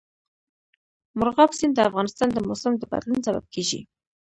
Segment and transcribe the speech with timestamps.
[1.17, 3.81] مورغاب سیند د افغانستان د موسم د بدلون سبب کېږي.